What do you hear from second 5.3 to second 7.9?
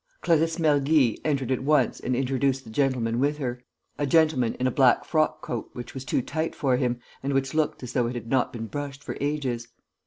coat, which was too tight for him and which looked